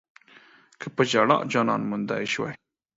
[0.79, 2.53] که پۀ ژړا جانان موندی شوی